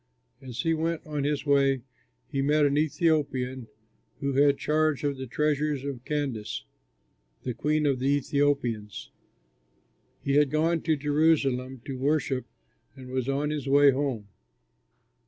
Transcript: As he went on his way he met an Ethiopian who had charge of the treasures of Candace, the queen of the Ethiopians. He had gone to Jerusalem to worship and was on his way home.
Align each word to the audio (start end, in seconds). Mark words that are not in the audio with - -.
As 0.41 0.61
he 0.61 0.73
went 0.73 1.05
on 1.05 1.25
his 1.25 1.45
way 1.45 1.83
he 2.27 2.41
met 2.41 2.65
an 2.65 2.75
Ethiopian 2.75 3.67
who 4.19 4.33
had 4.33 4.57
charge 4.57 5.03
of 5.03 5.15
the 5.17 5.27
treasures 5.27 5.83
of 5.85 6.03
Candace, 6.05 6.63
the 7.43 7.53
queen 7.53 7.85
of 7.85 7.99
the 7.99 8.07
Ethiopians. 8.07 9.11
He 10.23 10.37
had 10.37 10.49
gone 10.49 10.81
to 10.81 10.95
Jerusalem 10.97 11.83
to 11.85 11.99
worship 11.99 12.47
and 12.95 13.11
was 13.11 13.29
on 13.29 13.51
his 13.51 13.67
way 13.67 13.91
home. 13.91 14.27